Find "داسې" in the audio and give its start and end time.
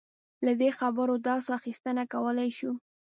1.27-1.49